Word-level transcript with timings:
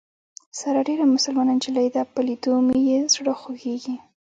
ساره 0.59 0.81
ډېره 0.87 1.05
مسلمان 1.15 1.47
نجلۍ 1.57 1.87
ده 1.95 2.01
په 2.13 2.19
لیدو 2.27 2.53
مې 2.67 2.77
یې 2.89 2.99
زړه 3.13 3.33
خوږېږي. 3.41 3.95